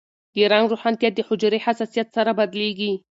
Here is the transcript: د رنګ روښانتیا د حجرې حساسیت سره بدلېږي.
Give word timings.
د 0.33 0.35
رنګ 0.51 0.65
روښانتیا 0.71 1.09
د 1.13 1.19
حجرې 1.27 1.59
حساسیت 1.65 2.07
سره 2.15 2.31
بدلېږي. 2.39 2.93